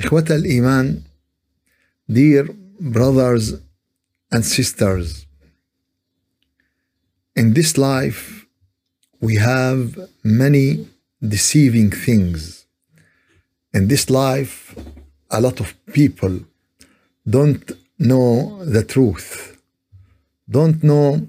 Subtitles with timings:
[0.00, 1.02] إخوة الإيمان
[2.10, 2.48] Dear
[2.80, 3.54] brothers
[4.30, 5.26] and sisters
[7.36, 8.46] In this life
[9.20, 10.86] we have many
[11.20, 12.66] deceiving things
[13.72, 14.74] In this life
[15.30, 16.40] a lot of people
[17.28, 19.60] don't know the truth
[20.48, 21.26] don't know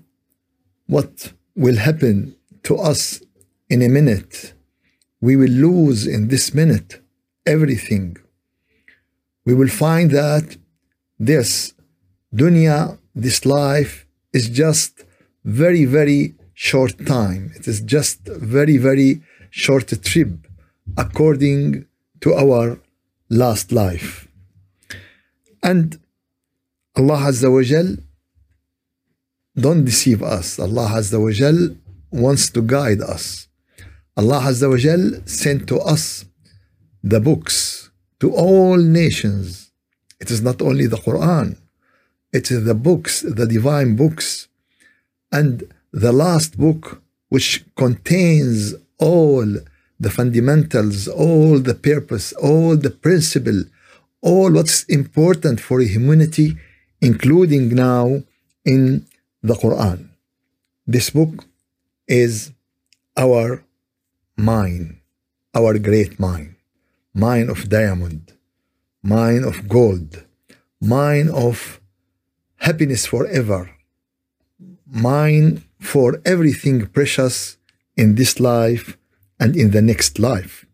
[0.88, 3.22] what will happen to us
[3.70, 4.54] in a minute
[5.22, 7.02] we will lose in this minute
[7.46, 8.18] everything
[9.51, 10.47] we will find that
[11.19, 11.75] this
[12.33, 14.93] dunya, this life, is just
[15.45, 17.51] very, very short time.
[17.57, 18.19] It is just
[18.57, 19.11] very, very
[19.51, 20.31] short trip
[20.97, 21.87] according
[22.21, 22.79] to our
[23.29, 24.29] last life.
[25.65, 25.99] And
[26.97, 27.97] Allah Azza wa Jal
[29.57, 30.61] don't deceive us.
[30.61, 31.61] Allah Azza wa Jal
[32.13, 33.49] wants to guide us.
[34.17, 36.25] Allah Azza wa Jal sent to us
[37.03, 37.90] the books
[38.21, 39.73] to all nations.
[40.21, 41.57] It is not only the Quran,
[42.33, 44.49] it is the books, the divine books,
[45.33, 49.45] and the last book which contains all
[49.99, 53.65] the fundamentals, all the purpose, all the principle,
[54.21, 56.57] all what's important for humanity,
[57.01, 58.23] including now
[58.65, 59.07] in
[59.43, 60.11] the Quran.
[60.87, 61.45] This book
[62.07, 62.53] is
[63.17, 63.65] our
[64.37, 64.99] mind,
[65.55, 66.57] our great mind
[67.15, 68.33] mine of diamond,
[69.03, 70.25] mine of gold,
[70.81, 71.81] mine of
[72.57, 73.71] happiness forever,
[74.87, 77.57] mine for everything precious
[77.97, 78.97] in this life
[79.39, 80.67] and in the next life.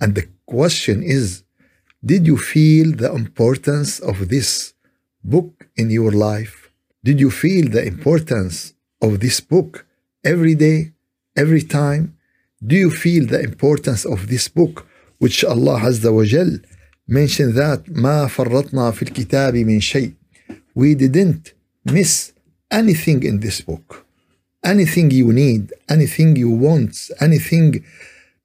[0.00, 1.42] And the question is
[2.04, 4.74] Did you feel the importance of this
[5.22, 6.70] book in your life?
[7.02, 9.86] Did you feel the importance of this book
[10.22, 10.92] every day,
[11.36, 12.16] every time?
[12.66, 14.86] Do you feel the importance of this book?
[15.19, 16.59] which Allah Azza wa Jal
[17.07, 20.13] mentioned that ما فرطنا في الكتاب من شيء
[20.75, 21.53] we didn't
[21.85, 22.31] miss
[22.71, 24.05] anything in this book
[24.63, 27.83] anything you need anything you want anything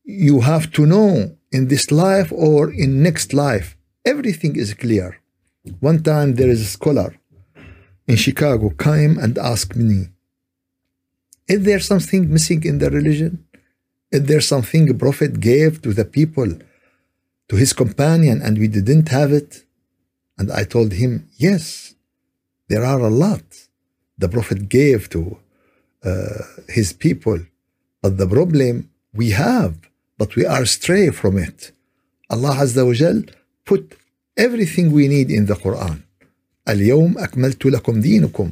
[0.04, 5.20] you have to know in this life or in next life everything is clear
[5.80, 7.10] one time there is a scholar
[8.06, 10.08] in Chicago came and asked me
[11.48, 13.44] is there something missing in the religion
[14.10, 16.50] is there something a prophet gave to the people,
[17.48, 19.64] to his companion, and we didn't have it?
[20.38, 21.94] And I told him, yes,
[22.69, 23.44] there are a lot
[24.19, 25.38] the prophet gave to
[26.04, 27.38] uh, his people.
[28.02, 29.75] But the problem we have,
[30.19, 31.72] but we are stray from it.
[32.30, 33.22] Allah Azza wa Jal
[33.64, 33.97] put
[34.36, 36.02] everything we need in the Quran.
[36.69, 38.50] اليوم أكملت لكم دينكم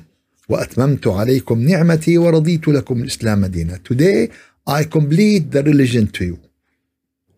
[0.49, 3.81] وأتممت عليكم نعمتي ورضيت لكم الإسلام دينا.
[3.85, 4.31] Today
[4.70, 6.40] I complete the religion to you.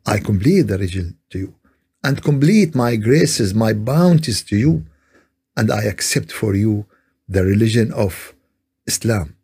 [0.03, 1.55] I complete the religion to you
[2.03, 4.85] and complete my graces, my bounties to you,
[5.55, 6.87] and I accept for you
[7.27, 8.33] the religion of
[8.87, 9.35] Islam.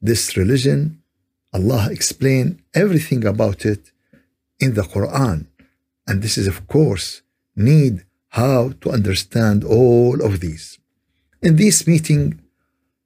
[0.00, 1.02] This religion,
[1.52, 3.90] Allah explained everything about it
[4.60, 5.46] in the Quran.
[6.06, 7.22] And this is, of course,
[7.56, 10.78] need how to understand all of these.
[11.42, 12.40] In this meeting,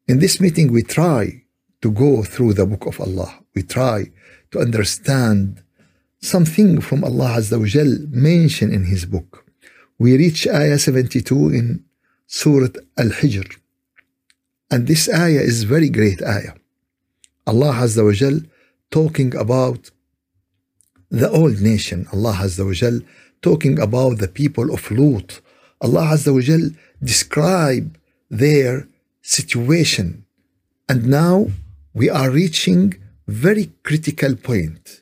[0.06, 1.44] in this meeting, we try
[1.80, 3.39] to go through the book of Allah.
[3.54, 4.10] We try
[4.52, 5.62] to understand
[6.20, 9.44] something from Allah Azza wa Jal mentioned in His book.
[9.98, 11.84] We reach Ayah 72 in
[12.26, 13.56] Surah Al-Hijr.
[14.70, 16.54] And this ayah is very great ayah.
[17.46, 18.40] Allah Azza wa Jal
[18.90, 19.90] talking about
[21.10, 22.06] the old nation.
[22.12, 23.00] Allah Azza wa Jal
[23.42, 25.40] talking about the people of Lut.
[25.80, 26.70] Allah Azza wa Jal
[27.02, 27.98] describe
[28.30, 28.86] their
[29.22, 30.24] situation.
[30.88, 31.48] And now
[31.92, 32.94] we are reaching
[33.29, 35.01] very critical point.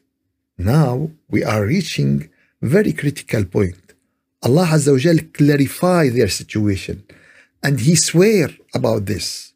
[0.57, 2.29] Now we are reaching
[2.61, 3.93] very critical point.
[4.41, 7.03] Allah Azza wa Jal clarify their situation
[7.61, 9.53] and He swear about this.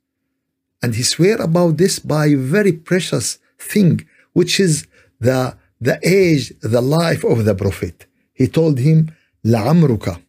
[0.81, 4.87] And He swear about this by a very precious thing, which is
[5.19, 8.05] the, the age, the life of the Prophet.
[8.33, 9.11] He told him,
[9.45, 10.21] لعمرك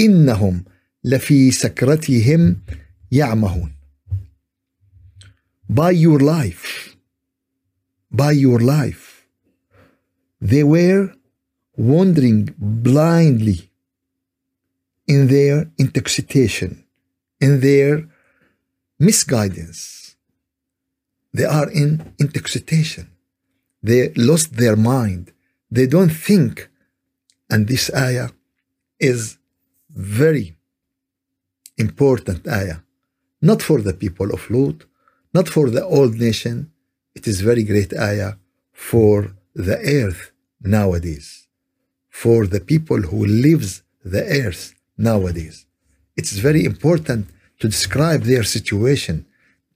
[0.00, 0.64] إنهم
[1.04, 2.56] لفي سكرتهم
[3.12, 3.72] يعمهون.
[5.70, 6.91] By your life,
[8.13, 9.25] by your life,
[10.39, 11.13] they were
[11.75, 13.71] wandering blindly
[15.07, 16.85] in their intoxication,
[17.41, 18.07] in their
[18.99, 20.15] misguidance.
[21.33, 23.09] They are in intoxication.
[23.81, 25.31] They lost their mind.
[25.71, 26.69] They don't think.
[27.49, 28.29] And this ayah
[28.99, 29.37] is
[29.89, 30.55] very
[31.77, 32.79] important ayah.
[33.41, 34.85] Not for the people of Lut,
[35.33, 36.71] not for the old nation.
[37.14, 38.34] It is very great ayah
[38.72, 39.16] for
[39.54, 41.46] the earth nowadays.
[42.08, 45.66] For the people who lives the earth nowadays.
[46.16, 47.28] It's very important
[47.60, 49.26] to describe their situation,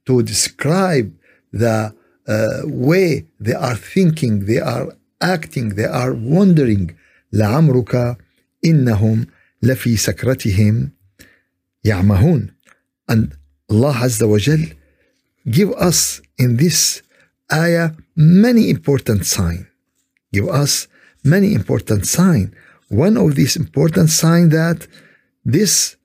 [0.05, 1.13] to describe
[1.51, 1.93] the
[2.27, 4.87] uh, way they are thinking, they are
[5.21, 6.95] acting, they are wondering.
[7.33, 8.17] لعمرك
[8.65, 9.25] إنهم
[9.63, 10.91] لفي سكرتهم
[11.83, 12.49] يعمهون.
[13.09, 13.35] And
[13.69, 14.63] Allah Azza wa Jal
[15.49, 17.01] give us in this
[17.52, 19.68] ayah many important sign.
[20.32, 20.88] Give us
[21.24, 22.54] many important sign.
[22.88, 24.86] One of these important sign that
[25.44, 25.96] this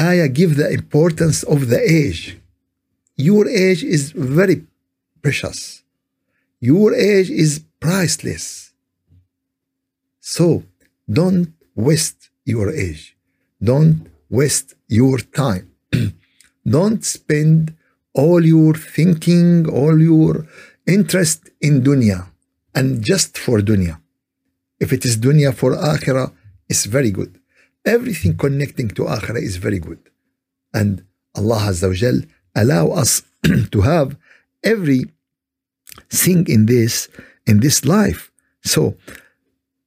[0.00, 2.38] ayah give the importance of the age.
[3.16, 4.66] Your age is very
[5.22, 5.82] precious.
[6.60, 8.72] Your age is priceless.
[10.20, 10.64] So
[11.10, 13.16] don't waste your age.
[13.62, 15.70] Don't waste your time.
[16.76, 17.74] don't spend
[18.14, 20.46] all your thinking, all your
[20.86, 22.26] interest in dunya
[22.74, 24.00] and just for dunya.
[24.80, 26.32] If it is dunya for akhirah,
[26.68, 27.38] it's very good.
[27.84, 30.00] Everything connecting to akhirah is very good.
[30.74, 31.04] And
[31.34, 32.20] Allah Azza wa Jal
[32.54, 33.22] allow us
[33.70, 34.16] to have
[34.62, 35.06] every
[36.10, 37.08] thing in this
[37.46, 38.30] in this life.
[38.62, 38.96] So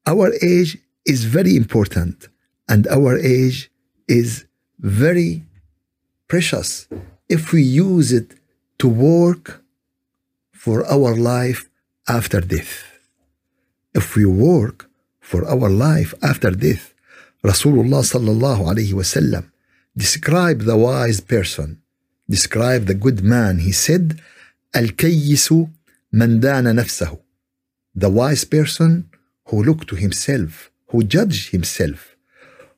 [0.05, 2.27] our age is very important
[2.67, 3.71] and our age
[4.07, 4.45] is
[4.79, 5.43] very
[6.27, 6.87] precious
[7.28, 8.34] if we use it
[8.78, 9.62] to work
[10.52, 11.68] for our life
[12.08, 12.74] after death.
[13.94, 14.90] If we work
[15.20, 16.92] for our life after death,
[17.44, 19.44] Rasulullah sallallahu alayhi wasallam
[19.96, 21.82] described the wise person,
[22.28, 23.58] described the good man.
[23.60, 24.20] He said,
[24.74, 25.70] Al-kayyisu
[26.12, 27.18] man dana nafsahu.
[27.94, 29.10] The wise person
[29.46, 32.16] who looked to himself, who judged himself.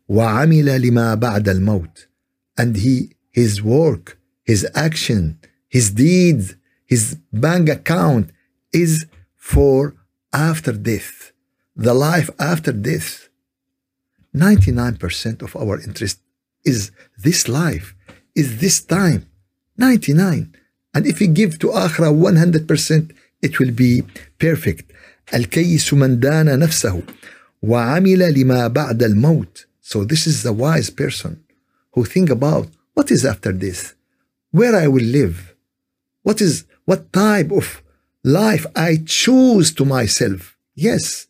[0.09, 2.07] وعمل لما بعد الموت.
[2.59, 4.16] And he, his work,
[4.47, 5.39] his action,
[5.69, 8.31] his deeds, his bank account
[8.73, 9.07] is
[9.37, 9.95] for
[10.33, 11.33] after death,
[11.77, 13.29] the life after death.
[14.35, 16.19] 99% of our interest
[16.65, 17.95] is this life,
[18.35, 19.27] is this time.
[19.77, 20.55] 99.
[20.95, 24.03] And if we give to Akhirah 100%, it will be
[24.39, 24.93] perfect.
[25.35, 27.03] الكيس من دان نفسه
[27.63, 29.67] وعمل لما بعد الموت.
[29.81, 31.43] So this is the wise person
[31.93, 33.95] who think about what is after this,
[34.51, 35.55] where I will live,
[36.23, 37.83] what is what type of
[38.25, 40.57] life I choose to myself.
[40.75, 41.27] Yes,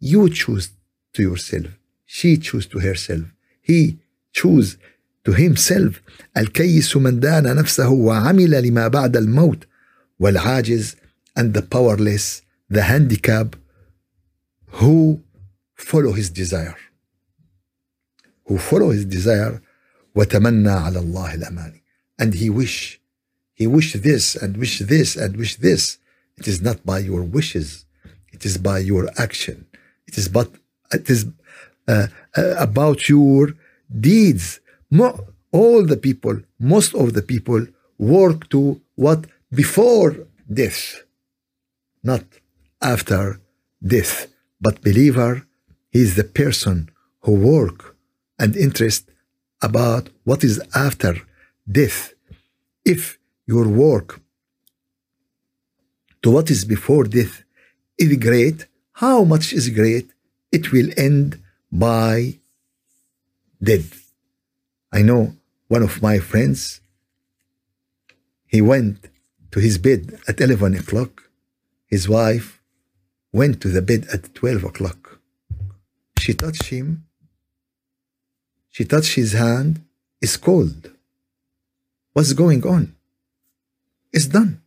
[0.00, 0.70] you choose
[1.14, 1.66] to yourself.
[2.06, 3.24] She choose to herself.
[3.60, 3.98] He
[4.32, 4.76] choose
[5.24, 6.00] to himself.
[6.36, 9.66] الكيس من دان نفسه وعمل لما بعد الموت
[10.18, 10.96] والعاجز
[11.38, 13.56] and the powerless, the handicap
[14.66, 15.20] who
[15.74, 16.76] follow his desire.
[18.46, 19.60] Who follow his desire
[20.14, 21.81] وتمنى على الله الأماني.
[22.19, 22.99] and he wish,
[23.53, 25.97] he wish this and wish this and wish this.
[26.37, 27.85] It is not by your wishes.
[28.31, 29.65] It is by your action.
[30.07, 30.49] It is but
[30.91, 31.25] it is
[31.87, 33.53] uh, uh, about your
[33.99, 34.59] deeds.
[35.51, 37.61] All the people, most of the people
[37.99, 40.15] work to what before
[40.51, 41.03] death,
[42.03, 42.23] not
[42.81, 43.39] after
[43.85, 44.27] death.
[44.59, 45.45] But believer,
[45.91, 46.89] he is the person
[47.21, 47.95] who work
[48.39, 49.09] and interest
[49.61, 51.13] about what is after
[51.69, 52.13] death.
[52.85, 54.19] If your work
[56.21, 57.43] to what is before death
[57.97, 60.07] is great, how much is great?
[60.51, 61.39] It will end
[61.71, 62.39] by
[63.61, 63.85] dead.
[64.91, 65.33] I know
[65.67, 66.81] one of my friends,
[68.45, 69.09] he went
[69.51, 71.29] to his bed at 11 o'clock.
[71.87, 72.61] His wife
[73.31, 75.19] went to the bed at 12 o'clock.
[76.19, 77.05] She touched him.
[78.69, 79.83] She touched his hand.
[80.21, 80.91] It's cold.
[82.13, 82.95] What's going on?
[84.11, 84.61] It's done.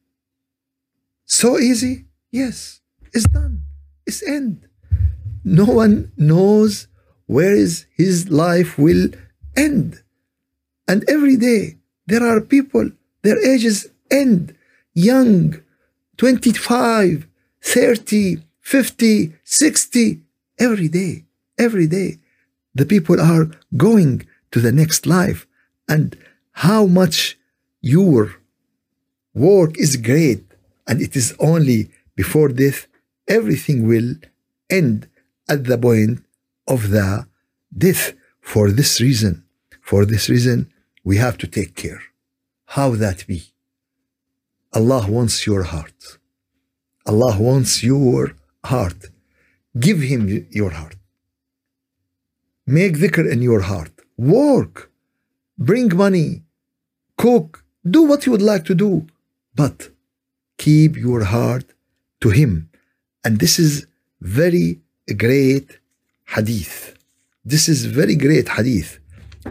[1.25, 2.07] So easy?
[2.31, 2.81] Yes,
[3.12, 3.62] it's done.
[4.05, 4.69] It's end.
[5.45, 6.88] No one knows
[7.26, 9.09] where is his life will
[9.57, 10.03] end.
[10.88, 12.91] And every day there are people,
[13.23, 14.57] their ages end.
[14.95, 15.61] Young,
[16.17, 17.26] 25,
[17.62, 20.21] 30, 50, 60,
[20.59, 21.25] every day,
[21.59, 22.19] every day.
[22.75, 25.47] The people are going to the next life.
[25.88, 26.17] And
[26.64, 27.38] how much
[27.80, 28.36] your
[29.34, 30.44] work is great
[30.86, 32.86] and it is only before death,
[33.28, 34.10] everything will
[34.70, 35.08] end
[35.48, 36.18] at the point
[36.66, 37.26] of the
[37.86, 38.04] death
[38.52, 39.42] For this reason,
[39.82, 40.58] for this reason,
[41.02, 42.00] we have to take care.
[42.76, 43.40] How that be?
[44.72, 46.00] Allah wants your heart.
[47.10, 48.36] Allah wants your
[48.72, 49.00] heart.
[49.86, 50.96] Give Him your heart.
[52.78, 53.94] Make dhikr in your heart.
[54.16, 54.92] Work
[55.58, 56.43] Bring money.
[57.17, 57.63] Cook.
[57.89, 59.08] Do what you would like to do.
[59.55, 59.89] But
[60.58, 61.65] keep your heart
[62.22, 62.70] to Him.
[63.24, 63.88] And this is
[64.22, 64.79] very
[65.17, 65.67] great
[66.36, 66.96] hadith.
[67.43, 69.00] This is very great hadith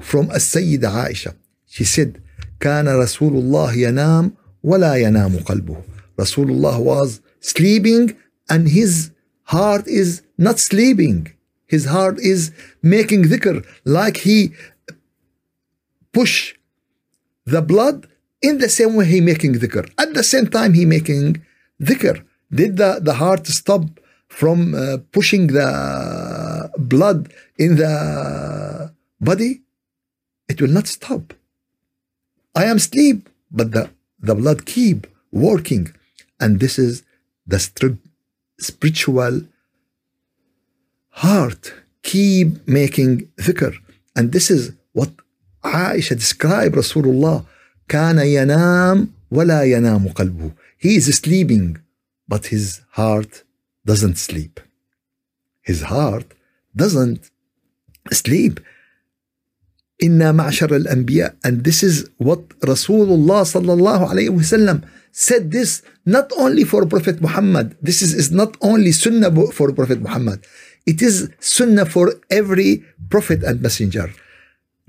[0.01, 1.35] from السيدة عائشة.
[1.67, 2.21] She said,
[2.61, 5.83] كان رسول الله ينام ولا ينام قلبه.
[6.19, 8.17] Rasulullah was sleeping
[8.49, 9.11] and his
[9.45, 11.33] heart is not sleeping.
[11.67, 12.53] His heart is
[12.83, 14.53] making dhikr like he
[16.18, 16.36] push
[17.54, 17.98] the blood
[18.48, 19.86] in the same way he making dhikr.
[20.04, 21.26] At the same time he making
[21.88, 22.16] dhikr.
[22.60, 23.84] Did the, the heart stop
[24.40, 25.70] from uh, pushing the
[26.78, 27.20] blood
[27.58, 27.96] in the
[29.30, 29.52] body?
[30.52, 31.24] It will not stop.
[32.62, 33.20] I am asleep,
[33.52, 33.84] but the,
[34.28, 35.00] the blood keep
[35.32, 35.84] working.
[36.40, 37.04] And this is
[37.52, 37.60] the
[38.70, 39.42] spiritual
[41.24, 43.12] heart keep making
[43.44, 43.74] dhikr.
[44.16, 44.62] And this is
[44.94, 45.12] what
[45.66, 47.46] Aisha described Rasulullah.
[47.88, 50.52] كان ينام ولا ينام قلبه.
[50.78, 51.78] He is sleeping,
[52.28, 53.44] but his heart
[53.86, 54.60] doesn't sleep.
[55.62, 56.34] His heart
[56.76, 57.30] doesn't
[58.12, 58.60] sleep.
[60.04, 66.64] إنا معشر الأنبياء and this is what Rasulullah sallallahu alayhi wasallam said this not only
[66.66, 67.78] for Prophet Muhammad.
[67.82, 70.46] This is, is not only sunnah for Prophet Muhammad.
[70.86, 74.14] It is sunnah for every prophet and messenger.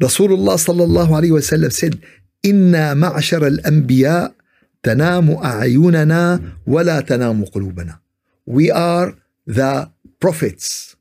[0.00, 2.02] Rasulullah sallallahu alayhi wa sallam said,
[2.42, 4.34] Inna ma'ashar al-anbiya
[4.82, 7.98] tanamu a'yunana wa la tanamu qulubana.
[8.44, 10.96] We are the prophets.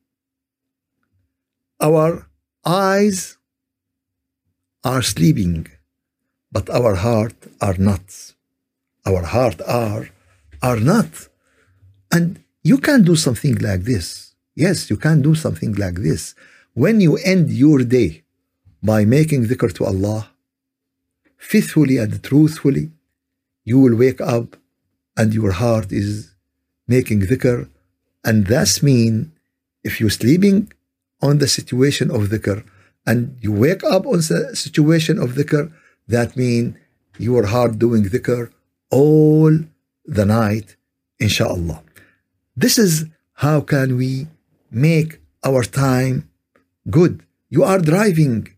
[1.80, 2.28] Our
[2.66, 3.38] eyes
[4.84, 5.68] are sleeping,
[6.52, 8.34] but our heart are not.
[9.06, 10.10] Our heart are
[10.64, 11.28] are not.
[12.12, 14.34] And you can do something like this.
[14.56, 16.34] Yes, you can do something like this.
[16.74, 18.25] When you end your day,
[18.92, 20.22] by making dhikr to Allah,
[21.38, 22.86] faithfully and truthfully,
[23.64, 24.50] you will wake up
[25.18, 26.36] and your heart is
[26.88, 27.70] making dhikr.
[28.24, 29.32] And that's mean
[29.84, 30.72] if you're sleeping
[31.22, 32.64] on the situation of dhikr
[33.06, 35.72] and you wake up on the situation of dhikr,
[36.08, 36.78] that mean
[37.18, 38.52] your heart doing dhikr
[38.92, 39.52] all
[40.06, 40.76] the night,
[41.20, 41.82] inshallah.
[42.56, 44.28] This is how can we
[44.72, 46.30] make our time
[46.90, 47.24] good.
[47.50, 48.55] You are driving,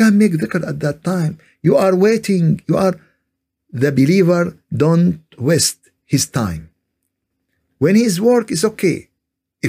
[0.00, 1.32] can make dhikr at that time.
[1.62, 2.94] You are waiting, you are
[3.82, 4.44] the believer,
[4.84, 5.80] don't waste
[6.14, 6.62] his time.
[7.78, 8.98] When his work is okay,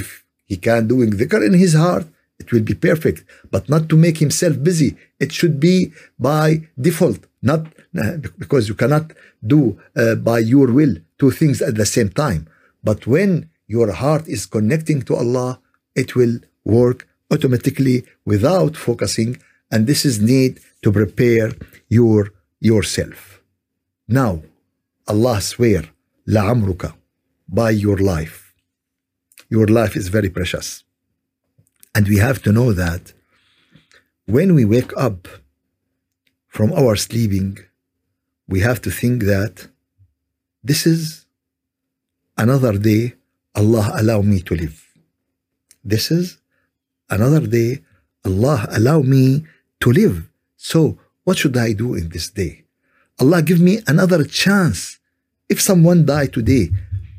[0.00, 2.06] if he can doing dhikr in his heart,
[2.42, 4.90] it will be perfect, but not to make himself busy.
[5.18, 5.76] It should be
[6.18, 7.62] by default, not
[8.42, 9.06] because you cannot
[9.54, 9.60] do
[9.96, 12.48] uh, by your will two things at the same time.
[12.88, 15.60] But when your heart is connecting to Allah,
[15.94, 19.30] it will work automatically without focusing,
[19.70, 21.52] and this is need to prepare
[21.88, 23.42] your yourself.
[24.06, 24.42] Now,
[25.06, 25.82] Allah swear,
[26.26, 26.94] La amruka,
[27.48, 28.52] by your life.
[29.48, 30.84] Your life is very precious.
[31.94, 33.12] And we have to know that
[34.26, 35.26] when we wake up
[36.46, 37.58] from our sleeping,
[38.46, 39.68] we have to think that
[40.62, 41.26] this is
[42.36, 43.14] another day
[43.54, 44.86] Allah allow me to live.
[45.82, 46.38] This is
[47.08, 47.82] another day
[48.24, 49.44] Allah allow me
[49.80, 50.28] to live.
[50.56, 52.64] So what should I do in this day?
[53.20, 54.98] Allah give me another chance.
[55.48, 56.70] If someone die today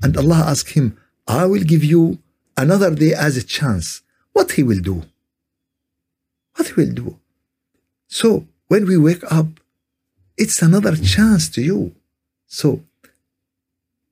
[0.02, 0.98] and Allah ask him,
[1.28, 2.20] I will give you
[2.58, 4.02] another day as a chance
[4.34, 5.04] what he will do.
[6.56, 7.20] What he will do.
[8.08, 9.48] So when we wake up,
[10.38, 11.94] it's another chance to you.
[12.48, 12.82] So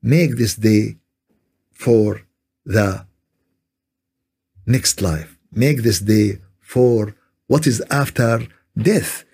[0.02, 0.96] make this day
[1.72, 2.22] for
[2.64, 3.06] the
[4.66, 5.38] next life.
[5.50, 7.14] Make this day for
[7.48, 8.46] what is after
[8.90, 9.24] death.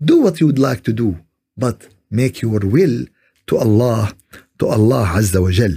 [0.00, 1.08] Do what you would like to do,
[1.56, 3.06] but make your will
[3.48, 4.14] to Allah,
[4.58, 5.74] to Allah Azza wa Jal.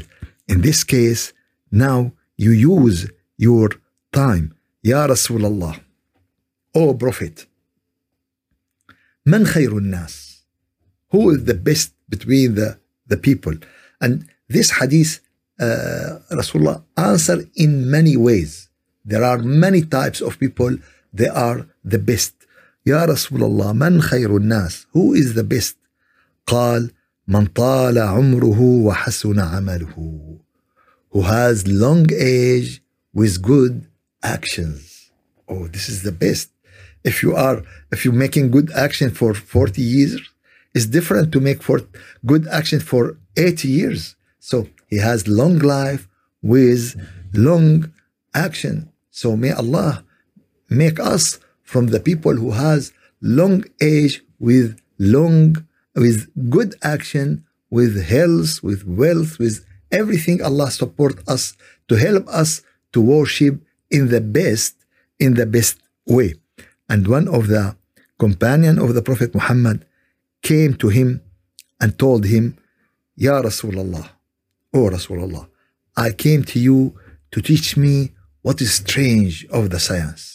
[0.48, 1.34] In this case,
[1.72, 3.70] now you use your
[4.12, 4.54] time.
[4.84, 5.80] Ya Rasulullah,
[6.76, 7.48] O Prophet,
[9.26, 10.44] Man khayrun nas?
[11.10, 13.56] Who is the best between the, the people?
[14.00, 15.20] And this hadith,
[15.60, 18.70] uh, Rasulullah answer in many ways.
[19.04, 20.78] There are many types of people.
[21.12, 22.47] They are the best
[22.87, 25.77] يا رسول الله من خير الناس Who is the best
[26.47, 26.91] قال
[27.29, 30.39] من طال عمره وحسن عمله
[31.13, 33.87] who has long age with good
[34.23, 35.11] actions.
[35.49, 36.51] Oh, this is the best.
[37.03, 40.21] If you are, if you're making good action for 40 years,
[40.75, 41.81] it's different to make for
[42.25, 44.17] good action for 80 years.
[44.39, 46.09] So he has long life
[46.43, 46.95] with
[47.35, 47.93] long
[48.35, 48.93] action.
[49.11, 50.05] So may Allah
[50.69, 51.41] make us
[51.72, 56.20] from the people who has long age with long with
[56.50, 59.56] good action with health with wealth with
[59.92, 61.44] everything allah support us
[61.90, 62.62] to help us
[62.94, 63.56] to worship
[63.92, 64.76] in the best
[65.20, 66.36] in the best way.
[66.90, 67.76] And one of the
[68.18, 69.86] companion of the prophet muhammad
[70.42, 71.22] came to him
[71.82, 72.56] and told him
[73.18, 74.10] ya rasulullah
[74.74, 75.48] oh rasulullah
[75.98, 76.96] i came to you
[77.32, 80.35] to teach me what is strange of the science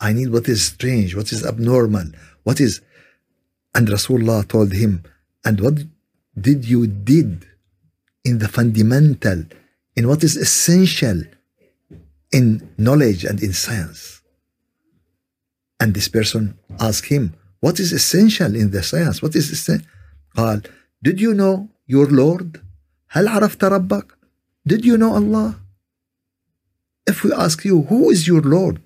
[0.00, 2.06] I need what is strange, what is abnormal,
[2.44, 2.80] what is.
[3.74, 5.02] And Rasulullah told him,
[5.44, 5.84] and what
[6.38, 7.46] did you did
[8.24, 9.44] in the fundamental,
[9.94, 11.22] in what is essential
[12.32, 14.22] in knowledge and in science?
[15.80, 19.22] And this person asked him, what is essential in the science?
[19.22, 19.86] What is essential?
[20.36, 20.66] قال,
[21.02, 22.60] did you know your Lord?
[23.12, 24.10] هل عرفت ربك?
[24.66, 25.60] Did you know Allah?
[27.06, 28.82] If we ask you, who is your Lord?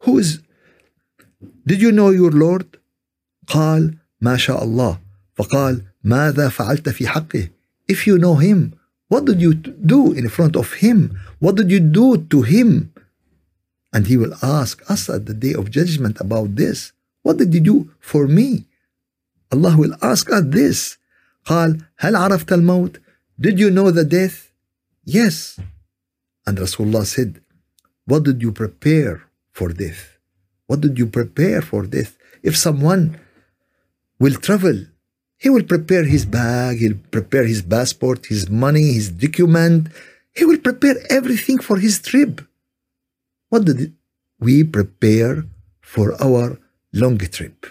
[0.00, 0.40] Who is
[1.66, 2.78] Did you know your Lord?
[3.46, 4.98] قال ما شاء الله
[5.34, 7.48] فقال ماذا فعلت في حقه
[7.88, 8.74] If you know him
[9.08, 12.92] what did you do in front of him What did you do to him
[13.92, 17.60] And he will ask us at the day of judgment about this What did you
[17.60, 18.64] do for me
[19.52, 20.96] Allah will ask us this
[21.44, 22.98] قال هل عرفت الموت
[23.40, 24.50] Did you know the death
[25.04, 25.60] Yes
[26.46, 27.40] And Rasulullah said
[28.06, 29.26] What did you prepare
[29.60, 30.18] for death?
[30.66, 32.16] What did you prepare for death?
[32.42, 33.18] If someone
[34.18, 34.78] will travel,
[35.38, 39.88] he will prepare his bag, he'll prepare his passport, his money, his document.
[40.34, 42.40] He will prepare everything for his trip.
[43.50, 43.94] What did
[44.40, 45.44] we prepare
[45.80, 46.58] for our
[46.92, 47.66] long trip?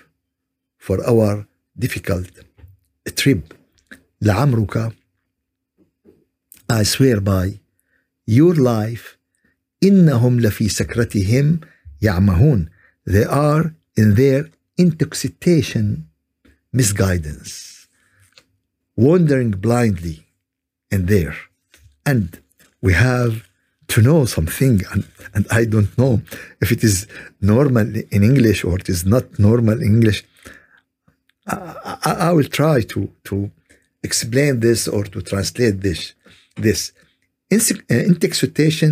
[0.77, 2.29] For our difficult
[3.15, 3.53] trip.
[4.21, 4.93] لعمرك
[6.69, 7.60] I swear by
[8.25, 9.17] your life
[9.84, 11.60] إنهم لفي سكرتهم
[12.01, 12.69] يعمهون
[13.08, 16.08] they are in their intoxication
[16.73, 17.88] misguidance
[18.95, 20.25] wandering blindly
[20.91, 21.36] in there
[22.05, 22.39] and
[22.81, 23.34] we have
[23.88, 25.03] to know something and,
[25.34, 26.21] and i don't know
[26.62, 27.08] if it is
[27.41, 30.23] normal in english or it is not normal english
[31.47, 33.51] I, I, I will try to to
[34.03, 36.01] explain this or to translate this
[36.65, 36.79] this
[37.89, 38.91] intoxication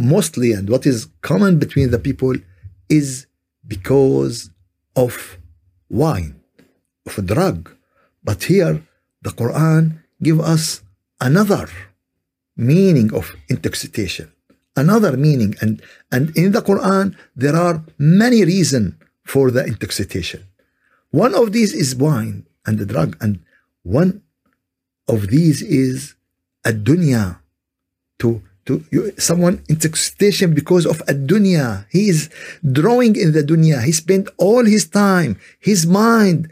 [0.00, 2.34] mostly and what is common between the people
[2.88, 3.26] is
[3.66, 4.50] because
[4.96, 5.38] of
[5.88, 6.40] wine,
[7.06, 7.70] of a drug.
[8.24, 8.82] But here
[9.22, 10.82] the Quran give us
[11.20, 11.68] another
[12.56, 14.32] meaning of intoxication,
[14.76, 15.54] another meaning.
[15.60, 20.44] And, and in the Quran, there are many reasons for the intoxication.
[21.10, 23.40] One of these is wine and the drug, and
[23.82, 24.22] one
[25.08, 26.14] of these is
[26.64, 27.38] a dunya
[28.20, 31.86] to to you, someone intoxication because of a dunya.
[31.90, 32.30] He is
[32.72, 33.82] drawing in the dunya.
[33.82, 36.50] He spent all his time, his mind,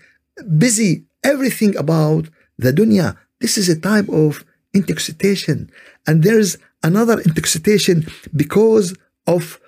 [0.57, 3.17] busy, everything about the dunya.
[3.41, 4.45] This is a type of
[4.75, 5.71] intoxication.
[6.07, 9.61] And there's another intoxication because of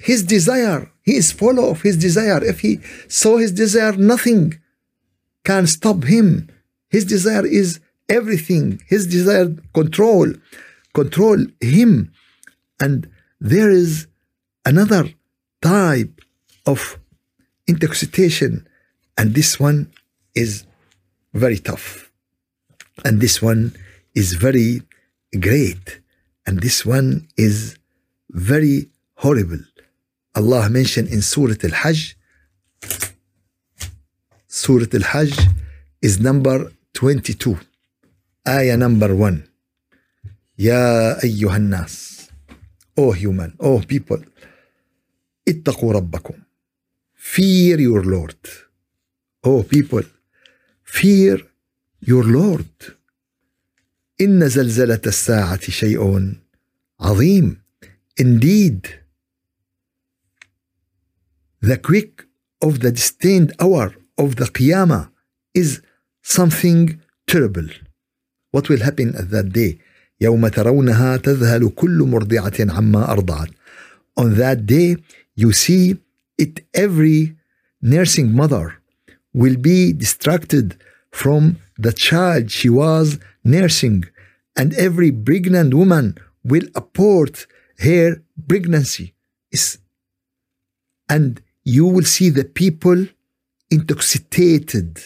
[0.00, 0.90] his desire.
[1.02, 2.44] He is full of his desire.
[2.44, 4.60] If he saw his desire, nothing
[5.44, 6.48] can stop him.
[6.90, 8.82] His desire is everything.
[8.86, 10.32] His desire control
[11.00, 12.12] control him.
[12.80, 13.08] And
[13.40, 14.06] there is
[14.64, 15.04] another
[15.62, 16.14] type
[16.66, 16.98] of
[17.66, 18.52] intoxication,
[19.16, 19.78] and this one
[20.34, 20.64] is
[21.34, 22.10] very tough.
[23.04, 23.62] And this one
[24.14, 24.82] is very
[25.46, 26.00] great.
[26.46, 27.76] And this one is
[28.30, 29.62] very horrible.
[30.34, 32.16] Allah mentioned in Surah Al Hajj,
[34.48, 35.34] Surah Al Hajj
[36.02, 37.58] is number 22,
[38.48, 39.47] ayah number 1.
[40.58, 42.18] يا أيها الناس
[43.00, 44.24] Oh human, oh people
[45.48, 46.34] اتقوا ربكم
[47.14, 48.48] Fear your Lord
[49.46, 50.04] Oh people
[50.84, 51.38] Fear
[52.00, 52.92] your Lord
[54.20, 56.34] إن زلزلة الساعة شيء
[57.00, 57.62] عظيم
[58.20, 58.86] Indeed
[61.60, 62.26] The quick
[62.60, 65.10] of the distant hour of the Qiyamah
[65.54, 65.80] is
[66.22, 67.68] something terrible.
[68.50, 69.78] What will happen at that day?
[70.21, 73.49] يوم ترونها تذهل كل مرضعة عما أرضعت.
[74.19, 74.97] On that day,
[75.35, 75.97] you see
[76.37, 77.35] it every
[77.81, 78.75] nursing mother
[79.33, 80.77] will be distracted
[81.11, 84.05] from the child she was nursing,
[84.55, 87.47] and every pregnant woman will abort
[87.79, 89.13] her pregnancy.
[89.51, 89.77] It's
[91.09, 93.07] and you will see the people
[93.69, 94.99] intoxicated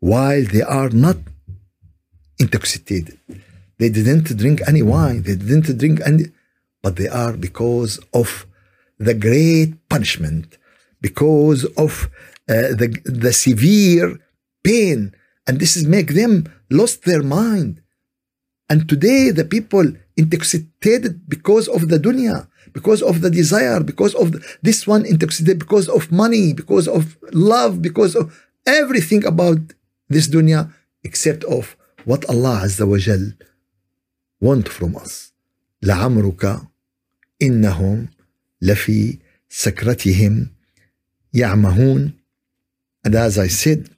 [0.00, 1.18] while they are not
[2.39, 3.17] intoxicated.
[3.77, 6.25] They didn't drink any wine, they didn't drink any,
[6.81, 8.45] but they are because of
[8.97, 10.57] the great punishment,
[11.01, 12.09] because of
[12.47, 14.19] uh, the, the severe
[14.63, 15.13] pain.
[15.47, 17.81] And this is make them lost their mind.
[18.69, 19.85] And today the people
[20.17, 25.59] intoxicated because of the dunya, because of the desire, because of the, this one intoxicated
[25.59, 29.59] because of money, because of love, because of everything about
[30.09, 33.32] this dunya, except of what Allah Azza wa Jal
[34.40, 35.32] want from us.
[35.82, 36.60] لعمرك
[37.42, 38.08] إنهم
[38.62, 40.48] لفي سكرتهم
[41.34, 42.12] يعمهون
[43.06, 43.88] and as I said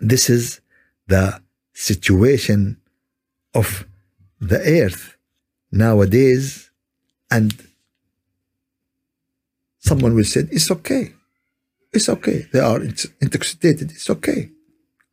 [0.00, 0.60] this is
[1.08, 1.40] the
[1.72, 2.76] situation
[3.54, 3.86] of
[4.40, 5.16] the earth
[5.72, 6.70] nowadays
[7.30, 7.54] and
[9.78, 11.12] someone will say it's okay
[11.92, 12.80] it's okay they are
[13.20, 14.50] intoxicated it's okay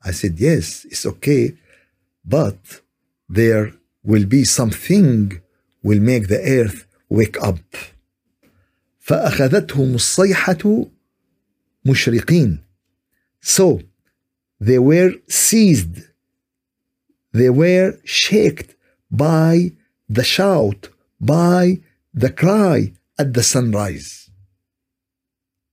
[0.03, 1.55] i said yes it's okay
[2.25, 2.81] but
[3.29, 5.41] there will be something
[5.81, 7.59] will make the earth wake up
[8.99, 10.85] فأخذتهم الصيحة
[11.85, 12.59] مشرقين
[13.41, 13.81] so
[14.59, 16.03] they were seized
[17.33, 18.67] they were shaken
[19.11, 19.71] by
[20.09, 21.79] the shout by
[22.13, 24.29] the cry at the sunrise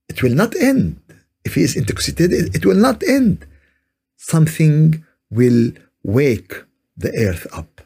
[0.09, 0.99] it will not end
[1.45, 3.45] if he is intoxicated it will not end
[4.17, 5.71] something will
[6.05, 6.53] wake
[6.97, 7.81] the earth up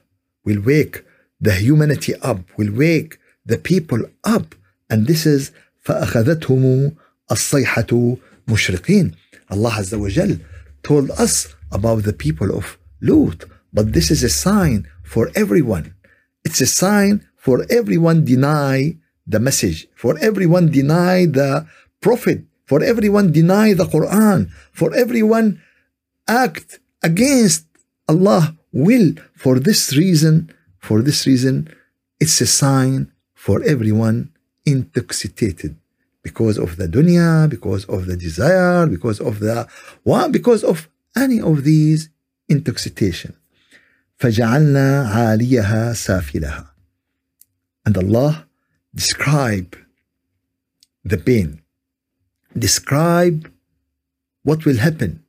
[0.46, 1.04] will wake
[1.42, 4.56] the humanity up will wake the people up
[4.90, 5.52] and this is
[5.86, 6.92] فأخذتهم
[7.32, 9.12] الصيحة مشرقين
[9.52, 10.38] Allah Azza wa Jal
[10.82, 15.94] told us about the people of Lut but this is a sign for everyone
[16.44, 18.96] it's a sign for everyone deny
[19.28, 21.68] the message for everyone deny the
[22.02, 25.62] prophet for everyone deny the Quran for everyone
[26.28, 27.66] act against
[28.10, 30.50] Allah will for this reason
[30.80, 31.68] for this reason
[32.20, 34.32] it's a sign for everyone
[34.66, 35.76] intoxicated
[36.24, 39.68] because of the dunya, because of the desire, because of the
[40.04, 42.10] what, because of any of these
[42.50, 43.34] intoxication.
[44.18, 46.66] فجعلنا عاليها سافلها.
[47.86, 48.48] And Allah
[48.96, 49.76] describe
[51.04, 51.62] the pain,
[52.58, 53.52] describe
[54.44, 55.24] what will happen.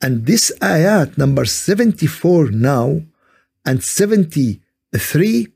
[0.00, 3.02] And this ayat number 74 now
[3.64, 5.48] and 73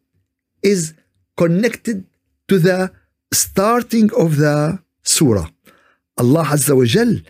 [0.63, 0.95] is
[1.37, 2.07] connected
[2.49, 2.93] to the
[3.33, 5.49] starting of the surah.
[6.19, 7.21] Allah Azza wa Jal,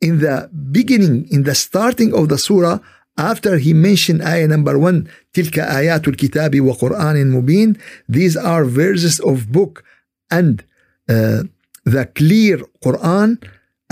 [0.00, 2.78] in the beginning, in the starting of the surah,
[3.18, 7.76] after he mentioned ayah number one, تلك آيات الكتاب وقرآن مبين,
[8.08, 9.84] these are verses of book
[10.30, 10.64] and
[11.08, 11.42] uh,
[11.84, 13.42] the clear Quran.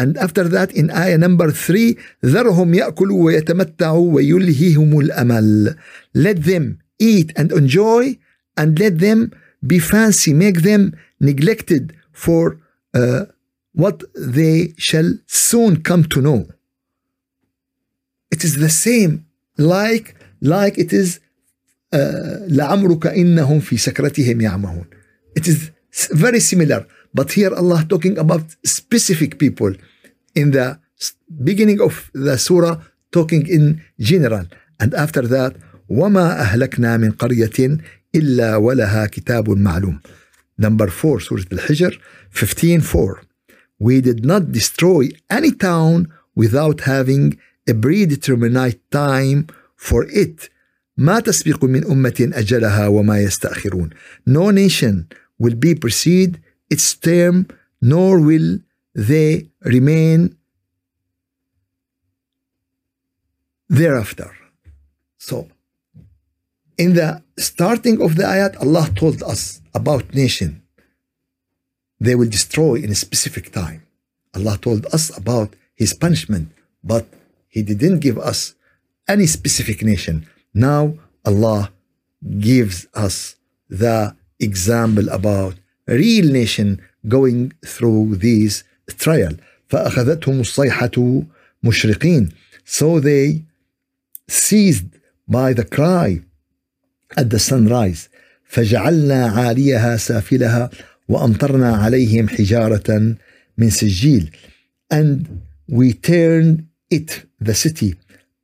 [0.02, 5.76] And after that, in ayah number three, ذرهم يأكلوا ويتمتعوا ويلهيهم الأمل.
[6.14, 8.18] Let them eat and enjoy
[8.56, 9.32] and let them
[9.66, 12.60] be fancy, make them neglected for
[12.94, 13.24] uh,
[13.72, 16.46] what they shall soon come to know.
[18.30, 21.20] It is the same, like like it is
[21.92, 24.84] لعمرك إنهم في سكرتهم يعمهون.
[25.36, 25.70] It is
[26.12, 29.72] very similar, but here Allah talking about specific people
[30.34, 30.78] in the
[31.44, 32.76] beginning of the surah
[33.12, 34.46] talking in general
[34.80, 35.52] and after that
[35.88, 37.78] وما أهلكنا من قرية
[38.14, 40.00] إلا ولها كتاب معلوم
[40.62, 42.00] Number 4 سورة الحجر
[42.34, 43.22] 15:4
[43.78, 50.50] We did not destroy any town without having a predetermined time for it
[50.96, 53.90] ما تسبق من أمة أجلها وما يستأخرون
[54.26, 55.06] No nation
[55.38, 56.38] will be precede
[56.70, 57.46] its term
[57.82, 58.58] nor will
[58.94, 60.37] they remain
[63.69, 64.31] thereafter.
[65.17, 65.47] So
[66.77, 70.61] in the starting of the ayat, Allah told us about nation.
[71.99, 73.87] They will destroy in a specific time.
[74.35, 76.51] Allah told us about his punishment,
[76.83, 77.07] but
[77.47, 78.55] he didn't give us
[79.07, 80.27] any specific nation.
[80.53, 80.95] Now
[81.25, 81.71] Allah
[82.39, 83.35] gives us
[83.69, 85.55] the example about
[85.87, 88.63] a real nation going through this
[88.97, 89.33] trial.
[89.73, 91.23] فأخذتهم الصيحة
[91.63, 92.29] مشرقين.
[92.65, 93.43] So they
[94.27, 94.85] seized
[95.27, 96.21] by the cry
[97.17, 98.09] at the sunrise
[98.45, 100.69] فجعلنا عاليها سافلها
[101.07, 103.15] وأمطرنا عليهم حجارة
[103.57, 104.31] من سجيل
[104.93, 107.95] and we turned it the city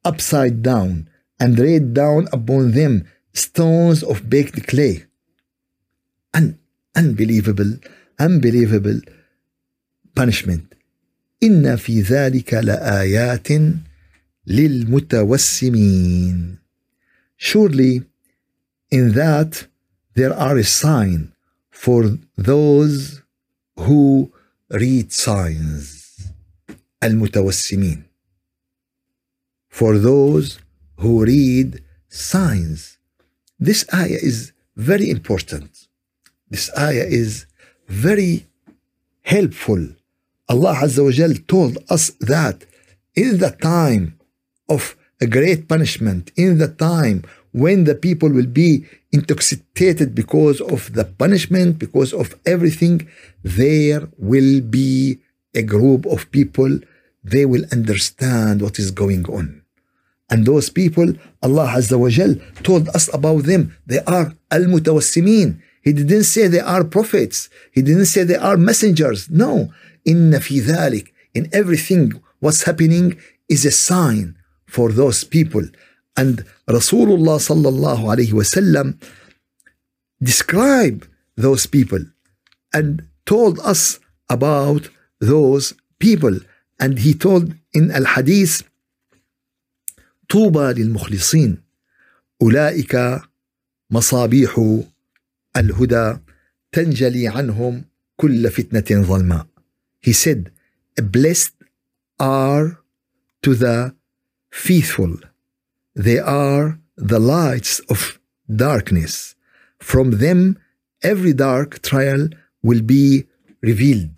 [0.04, 1.08] upside down
[1.40, 5.06] and laid down upon them stones of baked clay
[6.34, 6.58] and
[6.96, 7.74] unbelievable,
[8.20, 9.00] unbelievable
[10.16, 10.74] punishment.
[11.43, 13.49] إن في ذلك لآيات
[14.47, 15.79] للمتوسمين.
[17.37, 18.03] Surely
[18.91, 19.67] in that
[20.15, 21.33] there are a sign
[21.71, 23.23] for those
[23.77, 24.33] who
[24.71, 26.05] read signs.
[27.03, 28.03] المتوسمين.
[29.69, 30.59] For those
[30.97, 32.99] who read signs.
[33.59, 35.89] This ayah is very important.
[36.51, 37.47] This ayah is
[37.89, 38.47] very
[39.23, 39.83] helpful.
[40.50, 42.66] Allah Azza wa Jal told us that
[43.16, 44.20] in the time
[44.68, 50.94] of a great punishment, in the time when the people will be intoxicated because of
[50.94, 53.08] the punishment, because of everything,
[53.44, 55.20] there will be
[55.56, 56.80] a group of people,
[57.24, 59.62] they will understand what is going on.
[60.32, 63.76] And those people, Allah Azza wa Jal told us about them.
[63.88, 65.60] They are al-mutawassimin.
[65.82, 67.50] He didn't say they are prophets.
[67.72, 69.30] He didn't say they are messengers.
[69.30, 69.72] No.
[70.05, 71.13] Inna fi dhalik.
[71.35, 75.67] In everything what's happening is a sign for those people.
[76.17, 79.01] And Rasulullah sallallahu alayhi wasallam
[80.23, 82.03] described those people
[82.73, 83.99] and told us
[84.29, 84.89] about
[85.21, 86.39] those people.
[86.79, 88.63] And he told in Al-Hadith
[90.29, 91.59] طوبى للمخلصين
[92.43, 93.21] اولئك
[93.91, 94.83] مصابيح
[95.57, 96.19] الهدى
[96.73, 97.85] تنجلي عنهم
[98.17, 99.47] كل فتنه ظلماء
[100.00, 100.52] he said
[101.18, 101.56] blessed
[102.20, 102.80] are
[103.42, 103.96] to the
[104.52, 105.14] faithful
[105.96, 108.20] they are the lights of
[108.66, 109.36] darkness
[109.80, 110.58] from them
[111.04, 112.28] every dark trial
[112.62, 113.26] will be
[113.62, 114.18] revealed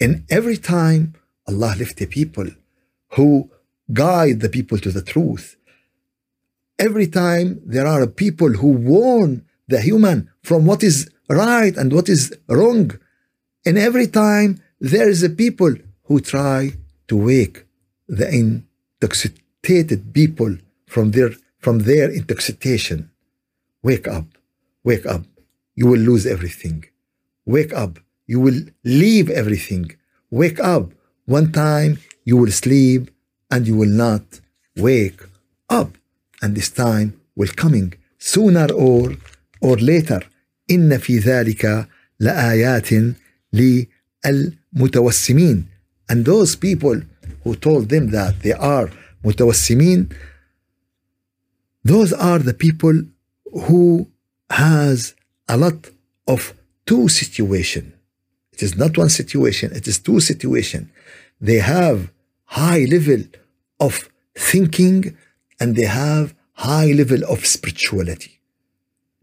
[0.00, 1.14] and every time
[1.48, 2.48] allah left a people
[3.14, 3.50] who
[3.92, 5.56] guide the people to the truth.
[6.78, 12.08] Every time there are people who warn the human from what is right and what
[12.08, 12.98] is wrong.
[13.65, 15.73] And every time there is a people
[16.05, 16.73] who try
[17.09, 17.65] to wake
[18.07, 23.11] the intoxicated people from their from their intoxication.
[23.83, 24.25] Wake up,
[24.83, 25.23] wake up.
[25.75, 26.85] You will lose everything.
[27.45, 27.99] Wake up.
[28.27, 29.85] You will leave everything.
[30.31, 30.85] Wake up.
[31.25, 33.11] One time you will sleep
[33.51, 34.25] and you will not
[34.75, 35.21] wake
[35.69, 35.91] up
[36.41, 39.15] and this time will coming sooner or
[39.61, 40.21] or later
[40.71, 41.87] إن في ذلك
[42.19, 42.89] لآيات
[43.53, 45.65] للمتوسمين
[46.09, 47.01] and those people
[47.43, 48.89] who told them that they are
[49.23, 50.09] متوسمين
[51.83, 53.03] those are the people
[53.67, 54.07] who
[54.49, 55.13] has
[55.47, 55.89] a lot
[56.27, 56.53] of
[56.85, 57.93] two situation
[58.53, 60.91] it is not one situation it is two situation
[61.41, 62.11] they have
[62.45, 63.21] high level
[63.79, 65.15] of thinking
[65.59, 68.39] and they have high level of spirituality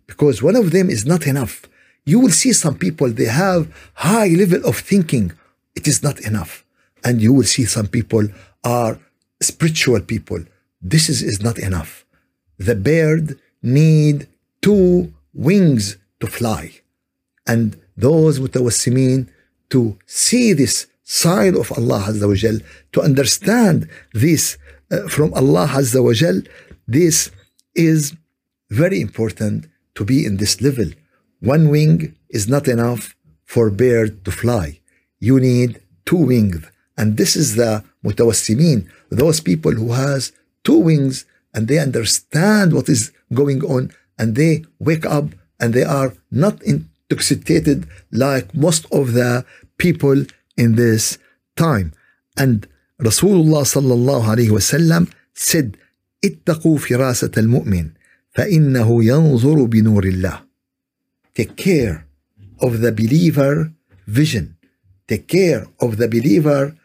[0.07, 1.62] because one of them is not enough
[2.05, 5.31] you will see some people they have high level of thinking.
[5.75, 6.65] It is not enough.
[7.03, 8.27] And you will see some people
[8.63, 8.99] are
[9.41, 10.39] spiritual people.
[10.81, 12.05] This is, is not enough.
[12.57, 14.27] The bird need
[14.61, 16.71] two wings to fly.
[17.47, 19.29] And those mutawassimin
[19.69, 22.59] to see this side of Allah Azza wa Jal,
[22.93, 24.57] to understand this
[24.91, 26.41] uh, from Allah Azza wa Jal,
[26.87, 27.31] this
[27.75, 28.15] is
[28.69, 30.89] very important to be in this level.
[31.40, 34.81] One wing is not enough for bird to fly.
[35.20, 36.62] You need two wings.
[36.96, 40.33] And this is the mutawassimin, those people who has
[40.64, 41.24] two wings
[41.55, 45.26] and they understand what is going on and they wake up
[45.61, 49.44] and they are not intoxicated like most of the
[49.79, 50.24] people
[50.57, 51.18] in this
[51.57, 51.92] time.
[52.37, 52.66] And
[53.00, 55.76] Rasulullah sallallahu alayhi wasallam said,
[56.24, 57.90] اتقوا فراسة المؤمن
[58.35, 60.46] فإنه ينظر بنور الله.
[61.35, 62.07] Take care
[62.61, 63.72] of the believer
[64.07, 64.57] vision.
[65.09, 66.76] Take care of the believer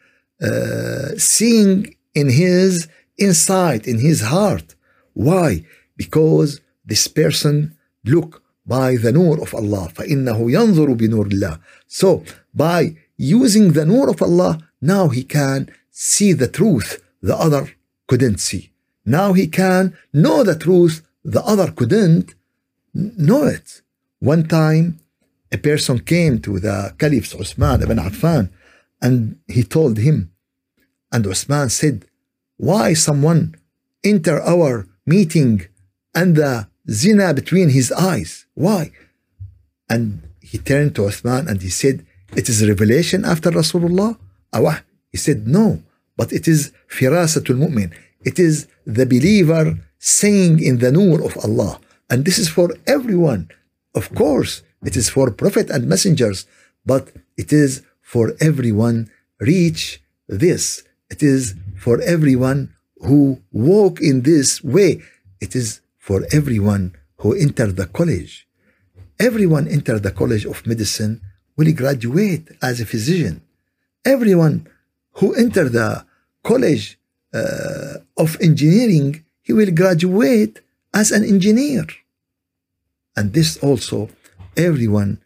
[0.42, 4.76] uh, seeing in his inside, in his heart.
[5.14, 5.66] Why?
[5.96, 9.92] Because this person look by the nur of Allah.
[9.96, 11.60] فإنه ينظر بنور الله.
[11.88, 17.72] So by using the nur of Allah, now he can see the truth the other
[18.08, 18.72] couldn't see.
[19.06, 22.34] Now he can know the truth the other couldn't
[22.94, 23.82] know it.
[24.21, 24.99] One time,
[25.53, 28.51] a person came to the Caliph Uthman ibn Affan
[29.01, 30.33] and he told him,
[31.13, 32.07] and Uthman said,
[32.57, 33.55] Why someone
[34.03, 35.67] enter our meeting
[36.15, 38.47] and the zina between his eyes?
[38.55, 38.91] Why?
[39.89, 44.19] And he turned to Uthman and he said, it is revelation after Rasulullah?
[44.53, 44.81] Awah.
[45.13, 45.83] He said, no,
[46.17, 47.93] but it is firasatul mu'min.
[48.25, 51.81] It is the believer saying in the nur of Allah.
[52.11, 53.49] And this is for everyone.
[53.97, 56.47] Of course, It is for prophet and messengers,
[56.85, 57.05] but
[57.37, 60.85] it is for everyone reach this.
[61.11, 62.75] It is for everyone
[63.07, 65.03] who walk in this way.
[65.41, 68.47] It is for everyone who enter the college.
[69.19, 71.21] Everyone enter the college of medicine
[71.57, 73.43] will graduate as a physician.
[74.05, 74.69] Everyone
[75.19, 76.05] who enter the
[76.45, 76.99] college
[77.35, 80.61] uh, of engineering, he will graduate
[80.95, 81.87] as an engineer.
[83.16, 84.10] And this also,
[84.56, 85.22] everyone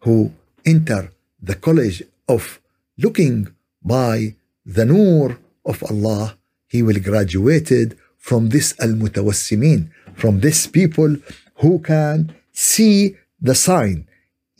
[0.00, 0.32] who
[0.64, 2.60] enter the college of
[2.96, 3.48] looking
[3.82, 4.34] by
[4.64, 6.36] the nur of Allah,
[6.68, 11.16] he will graduated from this al-mutawassimin, from this people
[11.56, 14.06] who can see the sign.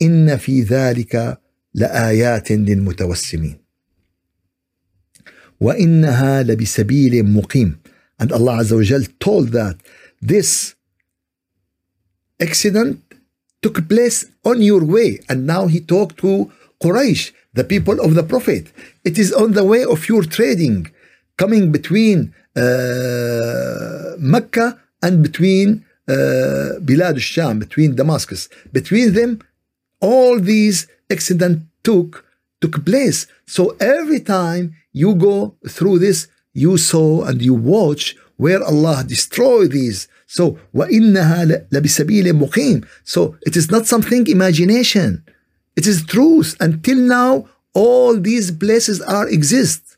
[0.01, 1.37] إن في ذلك
[1.75, 3.59] لآيات للمتوسمين.
[5.59, 7.79] وإنها لبسبيل مقيم.
[8.19, 9.77] And Allah Azza wa Jal told that
[10.21, 10.75] this
[12.40, 13.00] accident
[13.62, 15.20] took place on your way.
[15.28, 18.72] And now he talked to Quraysh, the people of the Prophet.
[19.04, 20.90] It is on the way of your trading,
[21.36, 28.48] coming between uh, Mecca and between uh, Bilad al-Sham, between Damascus.
[28.72, 29.40] Between them,
[30.00, 32.24] all these accidents took
[32.60, 33.26] took place.
[33.46, 39.72] So every time you go through this, you saw and you watch where Allah destroyed
[39.72, 40.08] these.
[40.33, 45.23] So وَإِنَّهَا لَبِسَبِيلٍ مُقِيمٍ So it is not something imagination.
[45.75, 46.55] It is truth.
[46.59, 49.97] Until now, all these places are exist.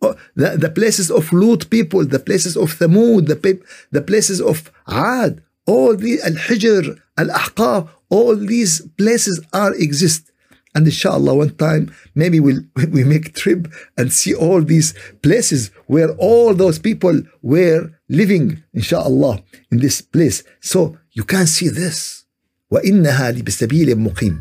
[0.00, 5.42] The, the places of Lut people, the places of Thamud, the, the places of Ad,
[5.66, 10.30] all the Al-Hijr, Al-Ahqaf, all these places are exist.
[10.74, 15.70] And inshallah, one time, maybe we'll, we make a trip and see all these places
[15.86, 19.42] where all those people were living, inshallah,
[19.72, 20.44] in this place.
[20.60, 22.24] So you can see this.
[22.72, 24.40] وَإِنَّهَا لِبِسَبِيلٍ مُقِيمٍ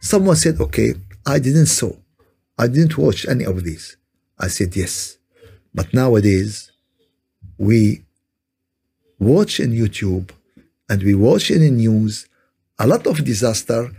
[0.00, 1.92] Someone said, okay, I didn't saw.
[2.58, 3.96] I didn't watch any of these.
[4.38, 5.18] I said, yes.
[5.72, 6.72] But nowadays,
[7.56, 8.02] we
[9.20, 10.30] watch in YouTube
[10.88, 12.26] and we watch in the news
[12.78, 13.90] a lot of disaster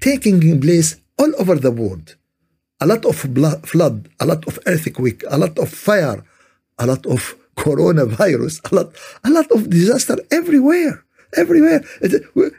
[0.00, 2.16] taking place all over the world.
[2.80, 6.22] A lot of blood, flood, a lot of earthquake, a lot of fire,
[6.78, 8.88] a lot of coronavirus, a lot,
[9.24, 11.04] a lot of disaster everywhere,
[11.34, 11.82] everywhere.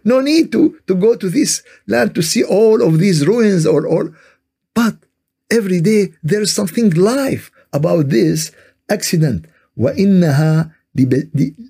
[0.03, 3.85] No need to, to go to this land to see all of these ruins or,
[3.85, 4.13] or,
[4.73, 4.95] but
[5.51, 8.51] every day there is something live about this
[8.89, 9.45] accident.
[9.77, 10.71] وإنها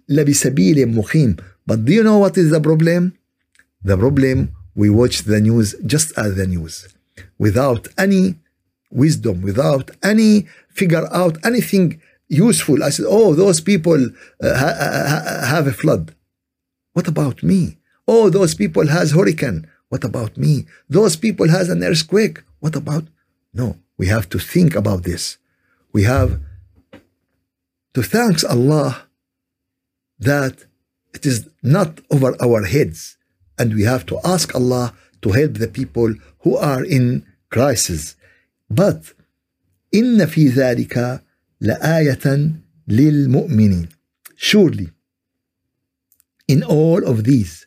[0.10, 1.36] لبسبيل مقيم.
[1.68, 3.14] But do you know what is the problem?
[3.84, 6.89] The problem we watch the news just as the news
[7.39, 8.37] without any
[8.91, 12.83] wisdom, without any figure out anything useful.
[12.83, 14.01] I said, oh, those people
[14.43, 16.15] uh, ha- ha- have a flood.
[16.95, 17.79] What about me?
[18.09, 19.69] Oh, those people has hurricane.
[19.89, 20.67] What about me?
[20.89, 22.43] Those people has an earthquake.
[22.61, 23.05] What about?
[23.53, 25.39] No, we have to think about this.
[25.93, 26.41] We have
[27.95, 29.07] to thanks Allah
[30.19, 30.65] that
[31.15, 33.19] it is not over our heads
[33.58, 38.16] and we have to ask Allah to help the people who are in crisis.
[38.70, 39.14] But
[39.94, 41.22] إن في ذلك
[41.62, 42.52] لآية
[42.88, 43.90] للمؤمنين.
[44.36, 44.90] Surely,
[46.48, 47.66] in all of these,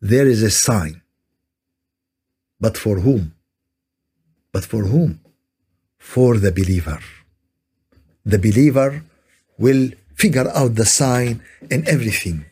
[0.00, 1.02] there is a sign.
[2.60, 3.34] But for whom?
[4.52, 5.20] But for whom?
[5.98, 7.00] For the believer.
[8.24, 9.02] The believer
[9.58, 12.44] will figure out the sign in everything.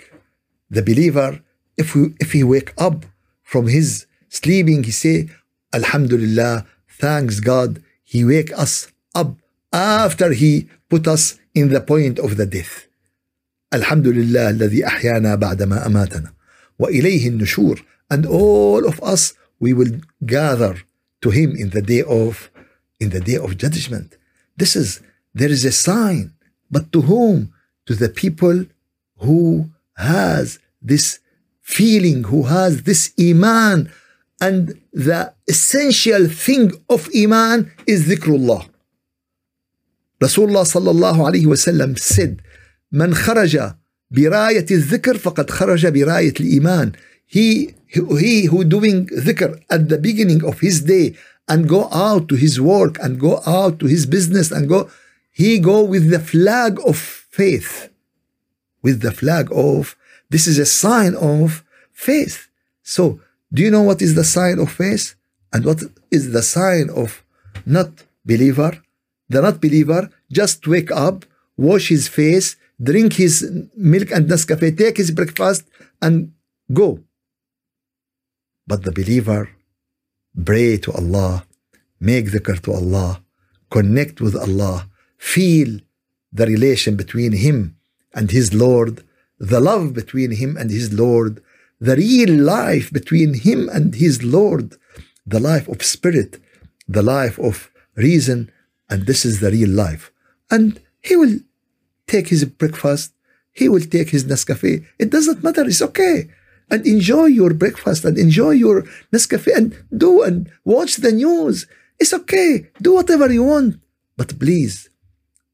[0.70, 1.40] The believer
[1.76, 3.06] if we if he wake up
[3.42, 5.28] from his sleeping, he say,
[5.72, 9.36] Alhamdulillah, thanks God, he wake us up
[9.72, 12.86] after he put us in the point of the death.
[13.72, 16.32] Alhamdulillah الذي أحيانا بعدما أماتنا
[16.78, 17.80] وإليه النشور
[18.10, 20.76] and all of us we will gather
[21.22, 22.50] to him in the day of
[23.00, 24.16] in the day of judgment.
[24.56, 25.00] This is
[25.34, 26.34] there is a sign,
[26.70, 27.54] but to whom?
[27.86, 28.66] To the people
[29.18, 31.20] who has this
[31.66, 33.90] feeling, who has this Iman.
[34.40, 38.68] And the essential thing of Iman is dhikrullah.
[40.20, 42.42] Rasulullah sallallahu alayhi wasallam said,
[42.92, 43.74] من خرج
[44.10, 46.94] براية الذكر فقد خرج براية الإيمان.
[47.26, 51.16] He, he who doing dhikr at the beginning of his day
[51.48, 54.90] and go out to his work and go out to his business and go,
[55.32, 57.88] he go with the flag of faith.
[58.82, 59.96] With the flag of
[60.29, 61.63] this is a sign of
[61.93, 62.47] faith.
[62.83, 63.19] So,
[63.53, 65.15] do you know what is the sign of faith?
[65.53, 67.23] And what is the sign of
[67.65, 67.89] not
[68.25, 68.81] believer?
[69.29, 71.25] The not believer just wake up,
[71.57, 75.63] wash his face, drink his milk and Nescafe, take his breakfast,
[76.01, 76.33] and
[76.71, 76.99] go.
[78.65, 79.49] But the believer
[80.45, 81.45] pray to Allah,
[81.99, 83.23] make dhikr to Allah,
[83.69, 85.79] connect with Allah, feel
[86.31, 87.77] the relation between him
[88.13, 89.03] and his Lord,
[89.39, 91.41] the love between him and his Lord,
[91.79, 94.75] the real life between him and his Lord,
[95.25, 96.39] the life of spirit,
[96.87, 98.51] the life of reason,
[98.89, 100.11] and this is the real life.
[100.49, 101.39] And he will
[102.07, 103.13] take his breakfast,
[103.53, 104.85] he will take his Nescafe.
[104.97, 106.29] It doesn't matter, it's okay.
[106.69, 108.83] And enjoy your breakfast and enjoy your
[109.13, 111.65] Nescafe and do and watch the news.
[111.99, 112.69] It's okay.
[112.81, 113.79] Do whatever you want.
[114.17, 114.89] But please,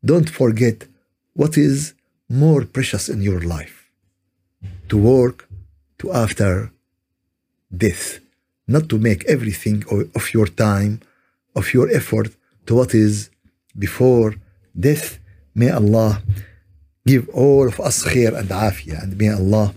[0.04, 0.88] don't forget
[1.34, 1.94] what is
[2.33, 3.77] more precious in your life
[4.89, 5.49] to work
[5.99, 6.71] to after
[7.85, 8.21] death,
[8.67, 9.85] not to make everything
[10.19, 11.01] of your time,
[11.55, 12.31] of your effort
[12.67, 13.31] to what is
[13.79, 14.35] before
[14.79, 15.19] death.
[15.55, 16.23] May Allah
[17.07, 19.75] give all of us khair and afiyah, and may Allah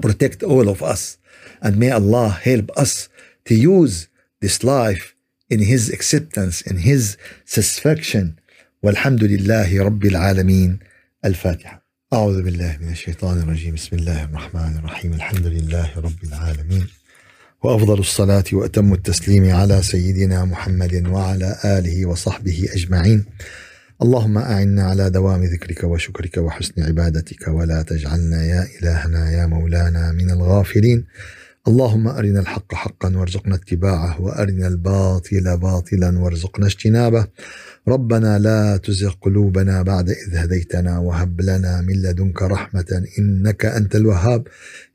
[0.00, 1.18] protect all of us,
[1.62, 3.08] and may Allah help us
[3.46, 4.08] to use
[4.40, 5.14] this life
[5.48, 8.36] in His acceptance, in His satisfaction.
[8.82, 10.78] والحمد لله رب العالمين
[11.25, 11.85] الفاتحة.
[12.13, 13.75] أعوذ بالله من الشيطان الرجيم.
[13.75, 15.13] بسم الله الرحمن الرحيم.
[15.13, 16.87] الحمد لله رب العالمين.
[17.63, 23.25] وأفضل الصلاة وأتم التسليم على سيدنا محمد وعلى آله وصحبه أجمعين.
[24.01, 27.47] اللهم أعنا على دوام ذكرك وشكرك وحسن عبادتك.
[27.47, 31.05] ولا تجعلنا يا إلهنا يا مولانا من الغافلين.
[31.67, 37.27] اللهم أرنا الحق حقا وارزقنا اتباعه وأرنا الباطل باطلا وارزقنا اجتنابه.
[37.87, 44.47] ربنا لا تزغ قلوبنا بعد إذ هديتنا وهب لنا من لدنك رحمة إنك أنت الوهاب.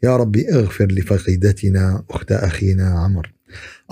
[0.02, 3.32] يا رب اغفر لفقيدتنا أخت أخينا عمر.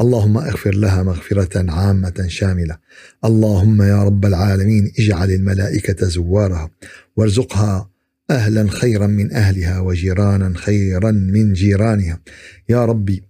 [0.01, 2.79] اللهم اغفر لها مغفرة عامة شاملة.
[3.25, 6.71] اللهم يا رب العالمين اجعل الملائكة زوارها
[7.17, 7.94] وارزقها
[8.31, 12.21] أهلا خيرا من أهلها وجيرانا خيرا من جيرانها.
[12.69, 13.23] يا ربي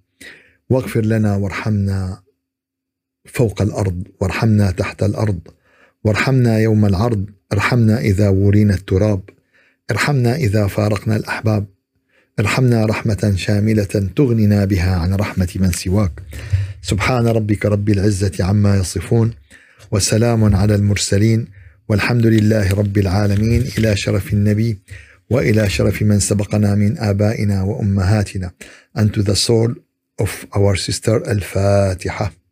[0.71, 2.23] واغفر لنا وارحمنا
[3.25, 5.41] فوق الأرض وارحمنا تحت الأرض.
[6.05, 9.23] وارحمنا يوم العرض ارحمنا إذا ورينا التراب.
[9.91, 11.67] ارحمنا إذا فارقنا الأحباب.
[12.41, 16.23] ارحمنا رحمة شاملة تغننا بها عن رحمة من سواك.
[16.83, 19.31] سبحان ربك رب العزة عما يصفون
[19.91, 21.47] وسلام على المرسلين
[21.89, 24.79] والحمد لله رب العالمين إلى شرف النبي
[25.31, 28.51] وإلى شرف من سبقنا من آبائنا وأمهاتنا.
[28.99, 29.75] And to the soul
[30.23, 32.44] of our sister الفاتحة